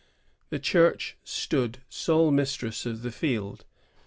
The 0.49 0.57
Church 0.57 1.15
stood 1.23 1.77
sole 1.87 2.31
mistress 2.31 2.87
of 2.87 3.03
the 3.03 3.11
field. 3.11 3.65